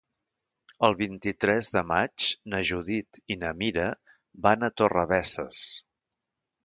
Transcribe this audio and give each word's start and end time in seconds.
El 0.87 0.95
vint-i-tres 1.01 1.69
de 1.75 1.83
maig 1.91 2.25
na 2.53 2.63
Judit 2.71 3.21
i 3.35 3.37
na 3.43 3.51
Mira 3.61 3.85
van 4.47 4.69
a 4.69 4.71
Torrebesses. 4.83 5.65